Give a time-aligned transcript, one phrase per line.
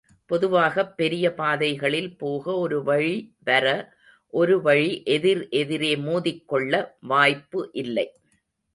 [0.25, 3.35] பொதுவாகப் பெரிய பாதைகளில் போக ஒரு வழி
[3.43, 3.65] வர
[4.33, 6.97] ஒரு வழி எதிர் எதிரே மோதிக்கொள்ள
[7.01, 8.07] வாய்ப்பு இல்லை.